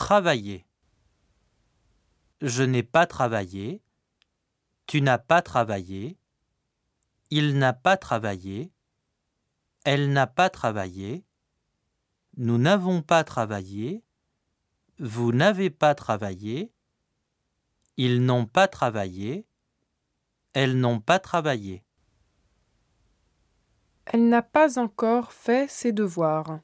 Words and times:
Travailler. 0.00 0.64
Je 2.40 2.62
n'ai 2.62 2.82
pas 2.82 3.06
travaillé. 3.06 3.82
Tu 4.86 5.02
n'as 5.02 5.18
pas 5.18 5.42
travaillé. 5.42 6.16
Il 7.28 7.58
n'a 7.58 7.74
pas 7.74 7.98
travaillé. 7.98 8.72
Elle 9.84 10.10
n'a 10.14 10.26
pas 10.26 10.48
travaillé. 10.48 11.22
Nous 12.38 12.56
n'avons 12.56 13.02
pas 13.02 13.24
travaillé. 13.24 14.02
Vous 14.98 15.32
n'avez 15.32 15.68
pas 15.68 15.94
travaillé. 15.94 16.72
Ils 17.98 18.24
n'ont 18.24 18.46
pas 18.46 18.68
travaillé. 18.68 19.46
Elles 20.54 20.78
n'ont 20.78 21.00
pas 21.00 21.18
travaillé. 21.18 21.84
Elle 24.06 24.30
n'a 24.30 24.42
pas 24.42 24.78
encore 24.78 25.30
fait 25.34 25.68
ses 25.68 25.92
devoirs. 25.92 26.60